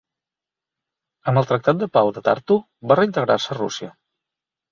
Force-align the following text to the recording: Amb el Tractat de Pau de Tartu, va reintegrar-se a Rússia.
Amb 1.31 1.41
el 1.41 1.47
Tractat 1.51 1.83
de 1.83 1.89
Pau 1.97 2.09
de 2.17 2.25
Tartu, 2.29 2.57
va 2.93 2.99
reintegrar-se 3.01 3.55
a 3.57 3.59
Rússia. 3.61 3.93